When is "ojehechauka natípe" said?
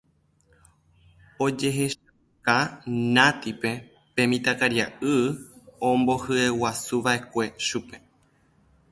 1.45-3.71